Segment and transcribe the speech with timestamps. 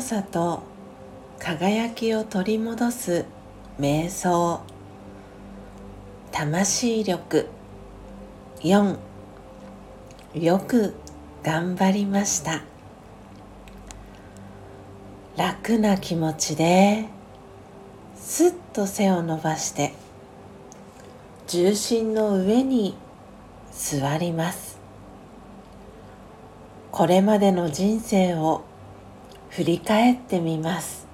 [0.00, 0.62] さと
[1.38, 3.24] 輝きを取り戻す
[3.78, 4.60] 瞑想
[6.32, 7.48] 魂力。
[8.60, 8.96] 4
[10.34, 10.94] よく
[11.44, 12.62] 頑張りました。
[15.36, 17.08] 楽な気持ちで
[18.16, 19.94] すっと背を伸ばして
[21.46, 22.96] 重心の上に
[23.70, 24.78] 座ります。
[26.90, 28.64] これまでの人生を
[29.50, 31.06] 振り返ってみます。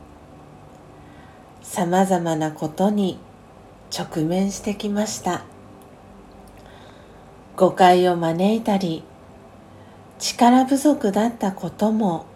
[1.62, 3.18] さまざまなことに
[3.96, 5.44] 直面してきました。
[7.56, 9.04] 誤解を招いたり
[10.18, 12.26] 力不足だったことも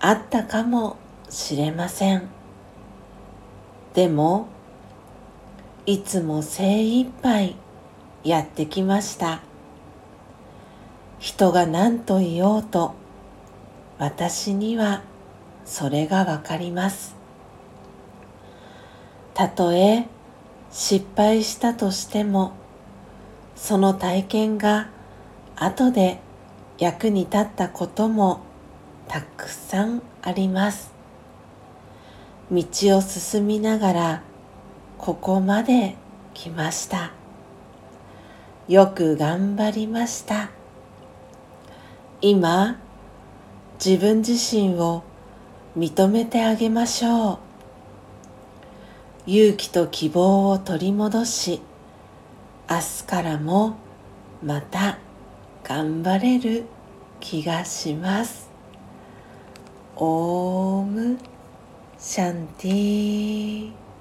[0.00, 0.96] あったかも
[1.28, 2.28] しれません。
[3.94, 4.46] でも
[5.84, 7.56] いつも精一杯
[8.24, 9.40] やってきました。
[11.18, 12.94] 人が何と言おうと
[13.98, 15.02] 私には
[15.64, 17.14] それがわかります。
[19.34, 20.06] たとえ
[20.70, 22.52] 失敗したとしても
[23.56, 24.88] その体験が
[25.56, 26.20] 後で
[26.78, 28.40] 役に立ったことも
[29.08, 30.92] たくさんあります。
[32.50, 32.64] 道
[32.96, 34.22] を進みながら
[34.98, 35.96] ここまで
[36.34, 37.12] 来ました。
[38.68, 40.50] よく頑張りました。
[42.20, 42.78] 今
[43.84, 45.02] 自分自身を
[45.76, 47.38] 認めてあげましょう。
[49.26, 51.60] 勇気と希望を取り戻し
[52.70, 53.74] 明日からも
[54.40, 54.98] また
[55.64, 56.66] 頑張れる
[57.18, 58.48] 気がします。
[59.96, 61.18] オーム
[61.98, 63.91] シャンティー。